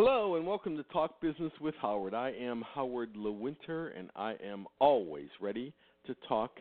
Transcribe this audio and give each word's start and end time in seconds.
Hello 0.00 0.36
and 0.36 0.46
welcome 0.46 0.76
to 0.76 0.84
Talk 0.84 1.20
Business 1.20 1.50
with 1.60 1.74
Howard. 1.82 2.14
I 2.14 2.30
am 2.30 2.62
Howard 2.72 3.14
Lewinter 3.16 3.98
and 3.98 4.10
I 4.14 4.34
am 4.34 4.68
always 4.78 5.26
ready 5.40 5.72
to 6.06 6.14
talk 6.28 6.52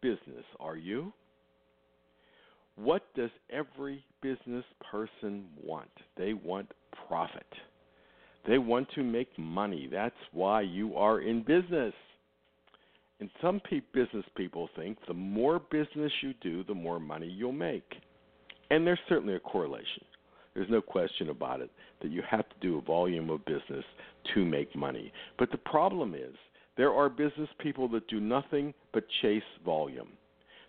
business. 0.00 0.46
Are 0.60 0.78
you? 0.78 1.12
What 2.76 3.02
does 3.14 3.28
every 3.50 4.02
business 4.22 4.64
person 4.90 5.44
want? 5.62 5.90
They 6.16 6.32
want 6.32 6.72
profit. 7.06 7.44
They 8.48 8.56
want 8.56 8.88
to 8.94 9.02
make 9.02 9.28
money. 9.38 9.90
That's 9.92 10.14
why 10.32 10.62
you 10.62 10.96
are 10.96 11.20
in 11.20 11.42
business. 11.42 11.92
And 13.20 13.28
some 13.42 13.60
pe- 13.68 13.82
business 13.92 14.24
people 14.38 14.70
think 14.74 14.96
the 15.06 15.12
more 15.12 15.60
business 15.70 16.12
you 16.22 16.32
do, 16.40 16.64
the 16.64 16.72
more 16.72 16.98
money 16.98 17.28
you'll 17.28 17.52
make. 17.52 17.92
And 18.70 18.86
there's 18.86 18.98
certainly 19.06 19.34
a 19.34 19.40
correlation. 19.40 20.02
There's 20.56 20.70
no 20.70 20.80
question 20.80 21.28
about 21.28 21.60
it 21.60 21.70
that 22.00 22.10
you 22.10 22.22
have 22.30 22.48
to 22.48 22.54
do 22.62 22.78
a 22.78 22.80
volume 22.80 23.28
of 23.28 23.44
business 23.44 23.84
to 24.34 24.42
make 24.42 24.74
money. 24.74 25.12
But 25.38 25.50
the 25.50 25.58
problem 25.58 26.14
is, 26.14 26.34
there 26.78 26.94
are 26.94 27.10
business 27.10 27.50
people 27.58 27.88
that 27.88 28.08
do 28.08 28.20
nothing 28.20 28.72
but 28.94 29.04
chase 29.20 29.42
volume. 29.66 30.08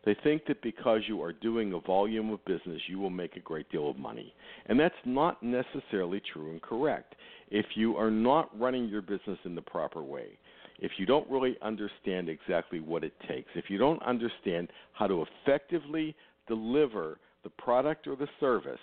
They 0.04 0.16
think 0.24 0.46
that 0.48 0.62
because 0.62 1.02
you 1.08 1.22
are 1.22 1.32
doing 1.32 1.72
a 1.72 1.80
volume 1.80 2.32
of 2.32 2.44
business, 2.44 2.82
you 2.88 3.00
will 3.00 3.10
make 3.10 3.38
a 3.38 3.42
great 3.42 3.70
deal 3.72 3.90
of 3.90 3.98
money. 3.98 4.34
And 4.66 4.78
that's 4.78 4.94
not 5.06 5.42
necessarily 5.42 6.22
true 6.34 6.52
and 6.52 6.62
correct. 6.62 7.16
If 7.50 7.66
you 7.76 7.96
are 7.96 8.12
not 8.12 8.58
running 8.60 8.90
your 8.90 9.02
business 9.02 9.40
in 9.46 9.56
the 9.56 9.62
proper 9.62 10.04
way, 10.04 10.38
if 10.80 10.92
you 10.98 11.06
don't 11.06 11.30
really 11.30 11.58
understand 11.62 12.28
exactly 12.28 12.82
what 12.82 13.06
it 13.06 13.14
takes, 13.28 13.50
if 13.56 13.70
you 13.70 13.78
don't 13.78 14.04
understand 14.04 14.68
how 14.92 15.08
to 15.08 15.26
effectively 15.46 16.14
deliver 16.46 17.20
the 17.44 17.50
product 17.52 18.06
or 18.06 18.18
the 18.18 18.28
service, 18.40 18.80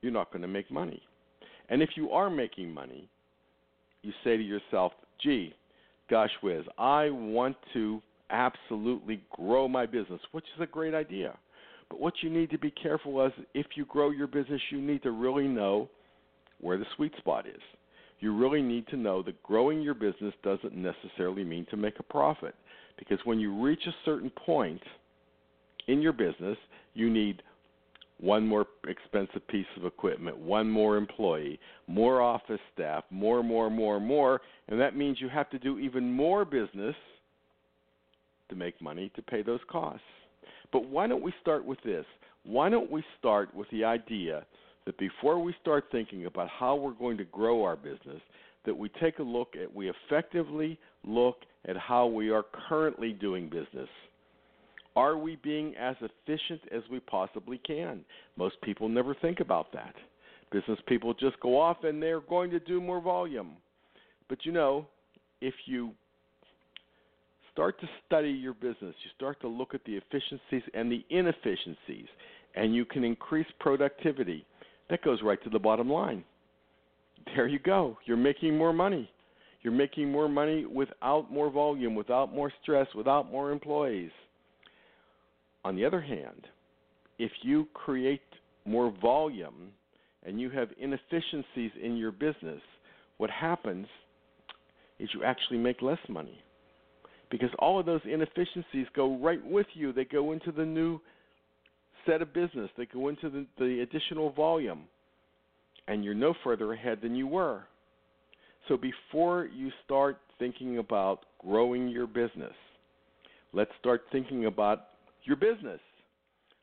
you're 0.00 0.12
not 0.12 0.30
going 0.32 0.42
to 0.42 0.48
make 0.48 0.70
money. 0.70 1.02
And 1.68 1.82
if 1.82 1.90
you 1.96 2.10
are 2.10 2.30
making 2.30 2.72
money, 2.72 3.08
you 4.02 4.12
say 4.24 4.36
to 4.36 4.42
yourself, 4.42 4.92
gee, 5.22 5.54
gosh 6.08 6.30
whiz, 6.42 6.64
I 6.78 7.10
want 7.10 7.56
to 7.74 8.00
absolutely 8.30 9.22
grow 9.30 9.68
my 9.68 9.86
business, 9.86 10.20
which 10.32 10.44
is 10.56 10.62
a 10.62 10.66
great 10.66 10.94
idea. 10.94 11.36
But 11.90 12.00
what 12.00 12.14
you 12.22 12.30
need 12.30 12.50
to 12.50 12.58
be 12.58 12.70
careful 12.70 13.20
of 13.20 13.32
is 13.38 13.44
if 13.54 13.66
you 13.74 13.84
grow 13.86 14.10
your 14.10 14.26
business, 14.26 14.60
you 14.70 14.80
need 14.80 15.02
to 15.02 15.10
really 15.10 15.48
know 15.48 15.88
where 16.60 16.78
the 16.78 16.84
sweet 16.96 17.12
spot 17.18 17.46
is. 17.46 17.60
You 18.20 18.36
really 18.36 18.62
need 18.62 18.86
to 18.88 18.96
know 18.96 19.22
that 19.22 19.42
growing 19.42 19.80
your 19.80 19.94
business 19.94 20.34
doesn't 20.42 20.74
necessarily 20.74 21.44
mean 21.44 21.66
to 21.70 21.76
make 21.76 21.98
a 21.98 22.02
profit. 22.02 22.54
Because 22.98 23.18
when 23.24 23.38
you 23.38 23.62
reach 23.62 23.82
a 23.86 23.94
certain 24.04 24.30
point 24.30 24.82
in 25.86 26.02
your 26.02 26.12
business, 26.12 26.58
you 26.94 27.08
need 27.08 27.42
one 28.20 28.46
more 28.46 28.66
expensive 28.86 29.46
piece 29.48 29.66
of 29.76 29.84
equipment, 29.84 30.36
one 30.36 30.68
more 30.68 30.96
employee, 30.96 31.58
more 31.86 32.20
office 32.20 32.60
staff, 32.74 33.04
more, 33.10 33.42
more, 33.42 33.70
more, 33.70 34.00
more, 34.00 34.40
and 34.68 34.80
that 34.80 34.96
means 34.96 35.20
you 35.20 35.28
have 35.28 35.48
to 35.50 35.58
do 35.58 35.78
even 35.78 36.10
more 36.10 36.44
business 36.44 36.96
to 38.48 38.56
make 38.56 38.80
money 38.80 39.10
to 39.14 39.22
pay 39.22 39.42
those 39.42 39.60
costs. 39.70 40.02
But 40.72 40.88
why 40.88 41.06
don't 41.06 41.22
we 41.22 41.32
start 41.40 41.64
with 41.64 41.78
this? 41.84 42.04
Why 42.44 42.68
don't 42.68 42.90
we 42.90 43.04
start 43.18 43.54
with 43.54 43.68
the 43.70 43.84
idea 43.84 44.44
that 44.86 44.98
before 44.98 45.38
we 45.38 45.54
start 45.60 45.84
thinking 45.92 46.26
about 46.26 46.48
how 46.48 46.74
we're 46.74 46.92
going 46.92 47.18
to 47.18 47.24
grow 47.24 47.62
our 47.62 47.76
business, 47.76 48.20
that 48.64 48.76
we 48.76 48.90
take 49.00 49.18
a 49.18 49.22
look 49.22 49.54
at 49.60 49.72
we 49.72 49.90
effectively 49.90 50.78
look 51.04 51.36
at 51.68 51.76
how 51.76 52.06
we 52.06 52.30
are 52.30 52.44
currently 52.68 53.12
doing 53.12 53.48
business. 53.48 53.88
Are 54.96 55.16
we 55.16 55.36
being 55.36 55.74
as 55.76 55.96
efficient 56.00 56.60
as 56.72 56.82
we 56.90 57.00
possibly 57.00 57.58
can? 57.58 58.00
Most 58.36 58.60
people 58.62 58.88
never 58.88 59.14
think 59.14 59.40
about 59.40 59.72
that. 59.72 59.94
Business 60.50 60.78
people 60.86 61.14
just 61.14 61.38
go 61.40 61.60
off 61.60 61.84
and 61.84 62.02
they're 62.02 62.20
going 62.20 62.50
to 62.50 62.60
do 62.60 62.80
more 62.80 63.00
volume. 63.00 63.52
But 64.28 64.44
you 64.44 64.52
know, 64.52 64.86
if 65.40 65.54
you 65.66 65.92
start 67.52 67.80
to 67.80 67.88
study 68.06 68.30
your 68.30 68.54
business, 68.54 68.94
you 69.04 69.10
start 69.16 69.40
to 69.40 69.48
look 69.48 69.74
at 69.74 69.84
the 69.84 69.96
efficiencies 69.96 70.62
and 70.74 70.90
the 70.90 71.04
inefficiencies, 71.10 72.06
and 72.54 72.74
you 72.74 72.84
can 72.84 73.04
increase 73.04 73.46
productivity. 73.58 74.44
That 74.90 75.02
goes 75.02 75.20
right 75.22 75.42
to 75.44 75.50
the 75.50 75.58
bottom 75.58 75.90
line. 75.90 76.24
There 77.34 77.48
you 77.48 77.58
go. 77.58 77.98
You're 78.06 78.16
making 78.16 78.56
more 78.56 78.72
money. 78.72 79.10
You're 79.62 79.72
making 79.72 80.10
more 80.10 80.28
money 80.28 80.66
without 80.66 81.32
more 81.32 81.50
volume, 81.50 81.94
without 81.94 82.32
more 82.32 82.52
stress, 82.62 82.86
without 82.94 83.30
more 83.30 83.50
employees. 83.50 84.12
On 85.64 85.76
the 85.76 85.84
other 85.84 86.00
hand, 86.00 86.46
if 87.18 87.32
you 87.42 87.66
create 87.74 88.22
more 88.64 88.92
volume 89.02 89.72
and 90.24 90.40
you 90.40 90.50
have 90.50 90.68
inefficiencies 90.78 91.70
in 91.82 91.96
your 91.96 92.12
business, 92.12 92.60
what 93.16 93.30
happens 93.30 93.86
is 94.98 95.08
you 95.14 95.24
actually 95.24 95.58
make 95.58 95.82
less 95.82 95.98
money. 96.08 96.40
Because 97.30 97.50
all 97.58 97.78
of 97.78 97.86
those 97.86 98.00
inefficiencies 98.04 98.86
go 98.94 99.16
right 99.18 99.44
with 99.44 99.66
you. 99.74 99.92
They 99.92 100.04
go 100.04 100.32
into 100.32 100.50
the 100.50 100.64
new 100.64 101.00
set 102.06 102.22
of 102.22 102.32
business, 102.32 102.70
they 102.78 102.86
go 102.86 103.08
into 103.08 103.28
the, 103.28 103.46
the 103.58 103.80
additional 103.80 104.32
volume, 104.32 104.84
and 105.88 106.02
you're 106.04 106.14
no 106.14 106.34
further 106.42 106.72
ahead 106.72 107.00
than 107.02 107.14
you 107.14 107.26
were. 107.26 107.64
So 108.68 108.76
before 108.76 109.46
you 109.46 109.70
start 109.84 110.18
thinking 110.38 110.78
about 110.78 111.20
growing 111.38 111.88
your 111.88 112.06
business, 112.06 112.52
let's 113.52 113.70
start 113.80 114.02
thinking 114.10 114.46
about 114.46 114.87
your 115.28 115.36
business. 115.36 115.80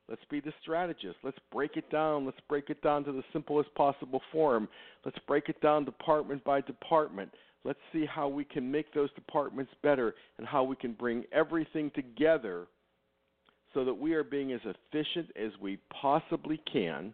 Let's 0.09 0.21
be 0.29 0.39
the 0.39 0.53
strategist. 0.61 1.17
Let's 1.23 1.37
break 1.51 1.77
it 1.77 1.89
down. 1.89 2.25
Let's 2.25 2.37
break 2.47 2.69
it 2.69 2.81
down 2.81 3.03
to 3.05 3.11
the 3.11 3.23
simplest 3.33 3.73
possible 3.75 4.21
form. 4.31 4.67
Let's 5.03 5.17
break 5.27 5.49
it 5.49 5.59
down 5.61 5.85
department 5.85 6.43
by 6.43 6.61
department. 6.61 7.31
Let's 7.63 7.79
see 7.91 8.05
how 8.05 8.27
we 8.27 8.43
can 8.43 8.71
make 8.71 8.93
those 8.93 9.11
departments 9.13 9.71
better 9.81 10.13
and 10.37 10.45
how 10.45 10.63
we 10.63 10.75
can 10.75 10.93
bring 10.93 11.23
everything 11.31 11.91
together 11.95 12.67
so 13.73 13.83
that 13.83 13.93
we 13.93 14.13
are 14.13 14.23
being 14.23 14.51
as 14.51 14.61
efficient 14.63 15.31
as 15.35 15.51
we 15.59 15.79
possibly 16.01 16.61
can. 16.71 17.13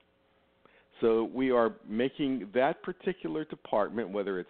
So 1.00 1.30
we 1.34 1.52
are 1.52 1.74
making 1.88 2.50
that 2.54 2.84
particular 2.84 3.46
department, 3.46 4.10
whether 4.10 4.40
it's 4.40 4.50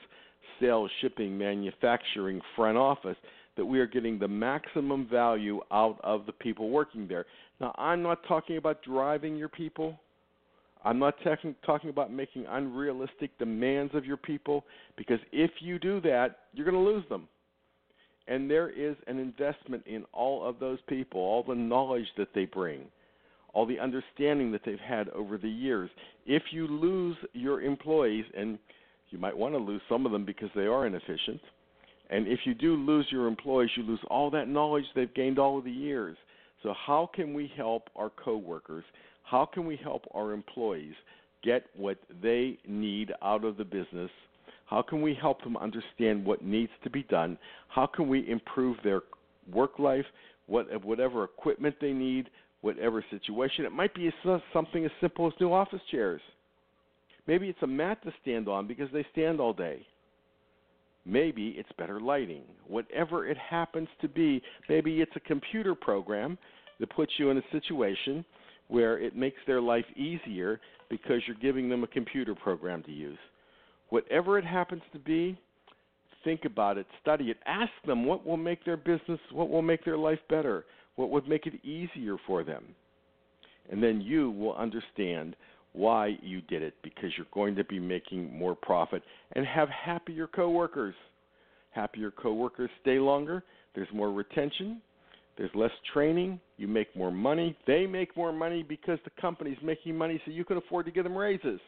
sales, 0.60 0.90
shipping, 1.02 1.38
manufacturing, 1.38 2.42
front 2.56 2.78
office, 2.78 3.16
that 3.58 3.66
we 3.66 3.80
are 3.80 3.88
getting 3.88 4.18
the 4.18 4.28
maximum 4.28 5.08
value 5.08 5.60
out 5.72 6.00
of 6.04 6.26
the 6.26 6.32
people 6.32 6.70
working 6.70 7.08
there. 7.08 7.26
Now, 7.60 7.76
I'm 7.78 8.02
not 8.02 8.20
talking 8.28 8.58
about 8.58 8.82
driving 8.84 9.36
your 9.36 9.50
people. 9.50 10.00
I'm 10.84 10.98
not 10.98 11.16
talking 11.24 11.54
talking 11.64 11.90
about 11.90 12.12
making 12.12 12.46
unrealistic 12.50 13.38
demands 13.38 13.94
of 13.94 14.06
your 14.06 14.18
people 14.18 14.64
because 14.98 15.20
if 15.32 15.52
you 15.60 15.78
do 15.78 16.02
that, 16.02 16.40
you're 16.54 16.66
going 16.70 16.84
to 16.84 16.92
lose 16.92 17.04
them. 17.08 17.28
And 18.28 18.50
there 18.50 18.70
is 18.70 18.96
an 19.08 19.20
investment 19.20 19.84
in 19.86 20.06
all 20.14 20.48
of 20.48 20.60
those 20.60 20.80
people, 20.88 21.22
all 21.22 21.44
the 21.44 21.56
knowledge 21.56 22.08
that 22.18 22.30
they 22.34 22.46
bring, 22.46 22.86
all 23.54 23.66
the 23.66 23.80
understanding 23.80 24.52
that 24.54 24.62
they've 24.66 24.80
had 24.80 25.10
over 25.10 25.38
the 25.38 25.50
years. 25.50 25.90
If 26.26 26.44
you 26.52 26.68
lose 26.68 27.18
your 27.34 27.62
employees, 27.62 28.26
and 28.36 28.58
you 29.10 29.18
might 29.18 29.38
want 29.38 29.54
to 29.54 29.60
lose 29.60 29.82
some 29.90 30.06
of 30.06 30.12
them 30.12 30.26
because 30.26 30.50
they 30.56 30.66
are 30.66 30.88
inefficient, 30.88 31.42
and 32.12 32.28
if 32.28 32.42
you 32.44 32.54
do 32.54 32.76
lose 32.76 33.08
your 33.10 33.28
employees, 33.28 33.70
you 33.76 33.84
lose 33.84 34.02
all 34.10 34.30
that 34.32 34.48
knowledge 34.48 34.84
they've 34.94 35.14
gained 35.14 35.40
all 35.40 35.58
of 35.58 35.64
the 35.64 35.72
years. 35.72 36.18
So, 36.62 36.74
how 36.86 37.10
can 37.16 37.34
we 37.34 37.52
help 37.56 37.90
our 37.96 38.12
coworkers? 38.24 38.84
How 39.24 39.46
can 39.46 39.66
we 39.66 39.78
help 39.78 40.04
our 40.14 40.34
employees 40.34 40.94
get 41.44 41.66
what 41.76 41.98
they 42.22 42.60
need 42.68 43.14
out 43.24 43.46
of 43.46 43.58
the 43.58 43.64
business? 43.64 44.12
How 44.66 44.82
can 44.82 45.02
we 45.02 45.14
help 45.14 45.42
them 45.44 45.58
understand 45.58 46.24
what 46.26 46.44
needs 46.44 46.72
to 46.84 46.90
be 46.90 47.04
done? 47.04 47.38
How 47.70 47.88
can 47.88 48.08
we 48.08 48.30
improve 48.30 48.78
their 48.84 49.02
work 49.52 49.80
life, 49.80 50.06
what, 50.48 50.84
whatever 50.84 51.24
equipment 51.24 51.76
they 51.82 51.92
need, 51.92 52.30
whatever 52.62 53.04
situation? 53.10 53.66
It 53.66 53.72
might 53.72 53.94
be 53.96 54.12
something 54.54 54.86
as 54.86 54.92
simple 55.00 55.28
as 55.28 55.34
new 55.40 55.52
office 55.52 55.82
chairs. 55.90 56.22
Maybe 57.26 57.50
it's 57.50 57.62
a 57.64 57.68
mat 57.68 58.04
to 58.04 58.14
stand 58.22 58.48
on 58.48 58.68
because 58.68 58.90
they 58.94 59.06
stand 59.12 59.40
all 59.40 59.54
day. 59.54 59.86
Maybe 61.06 61.56
it's 61.58 61.72
better 61.78 62.00
lighting. 62.00 62.44
Whatever 62.68 63.28
it 63.28 63.38
happens 63.38 63.88
to 64.02 64.08
be, 64.08 64.42
maybe 64.70 65.02
it's 65.02 65.16
a 65.16 65.20
computer 65.22 65.74
program 65.76 66.38
that 66.80 66.90
puts 66.96 67.12
you 67.18 67.30
in 67.32 67.38
a 67.38 67.44
situation 67.52 68.24
where 68.68 69.00
it 69.00 69.16
makes 69.16 69.38
their 69.48 69.62
life 69.62 69.86
easier 69.96 70.60
because 70.90 71.22
you're 71.28 71.36
giving 71.42 71.70
them 71.70 71.84
a 71.84 71.88
computer 71.88 72.36
program 72.36 72.84
to 72.84 72.92
use. 72.92 73.18
whatever 73.92 74.40
it 74.40 74.46
happens 74.46 74.82
to 74.94 75.00
be, 75.00 75.38
think 76.24 76.46
about 76.46 76.78
it, 76.78 76.88
study 77.02 77.26
it, 77.26 77.38
ask 77.46 77.72
them 77.86 78.06
what 78.06 78.26
will 78.26 78.38
make 78.38 78.64
their 78.66 78.78
business, 78.78 79.20
what 79.32 79.50
will 79.50 79.62
make 79.62 79.84
their 79.86 79.98
life 79.98 80.20
better, 80.30 80.66
what 80.96 81.10
would 81.10 81.28
make 81.28 81.46
it 81.46 81.64
easier 81.64 82.16
for 82.26 82.44
them. 82.44 82.64
And 83.70 83.84
then 83.84 84.02
you 84.02 84.32
will 84.32 84.56
understand 84.56 85.36
why 85.74 86.18
you 86.22 86.42
did 86.42 86.62
it 86.62 86.76
because 86.84 87.12
you're 87.18 87.26
going 87.34 87.56
to 87.56 87.64
be 87.64 87.80
making 87.80 88.38
more 88.38 88.56
profit 88.56 89.04
and 89.34 89.46
have 89.46 89.70
happier 89.70 90.28
coworkers. 90.28 90.96
Happier 91.72 92.12
coworkers 92.12 92.70
stay 92.82 93.00
longer, 93.00 93.44
there's 93.74 93.88
more 93.94 94.12
retention, 94.12 94.82
there's 95.38 95.52
less 95.56 95.72
training, 95.94 96.40
you 96.58 96.68
make 96.68 96.94
more 96.96 97.12
money, 97.12 97.58
they 97.66 97.88
make 97.88 98.16
more 98.18 98.34
money 98.34 98.64
because 98.64 99.00
the 99.06 99.22
company's 99.22 99.58
making 99.64 99.98
money 99.98 100.22
so 100.26 100.32
you 100.32 100.44
can 100.44 100.58
afford 100.58 100.86
to 100.86 100.92
give 100.92 101.06
them 101.06 101.18
raises. 101.18 101.62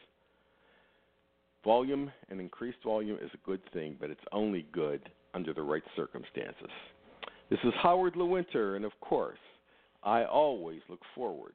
Volume 1.64 2.12
and 2.28 2.40
increased 2.40 2.78
volume 2.84 3.16
is 3.22 3.30
a 3.32 3.46
good 3.46 3.60
thing, 3.72 3.96
but 3.98 4.10
it's 4.10 4.20
only 4.32 4.66
good 4.72 5.00
under 5.32 5.54
the 5.54 5.62
right 5.62 5.82
circumstances. 5.96 6.68
This 7.48 7.58
is 7.64 7.72
Howard 7.82 8.14
Lewinter, 8.14 8.76
and 8.76 8.84
of 8.84 8.92
course, 9.00 9.38
I 10.02 10.24
always 10.24 10.80
look 10.90 11.00
forward 11.14 11.54